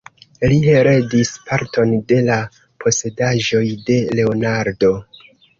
Li 0.51 0.55
heredis 0.67 1.31
parton 1.49 1.93
de 2.13 2.17
la 2.31 2.39
posedaĵoj 2.85 3.63
de 3.91 4.01
Leonardo. 4.23 4.95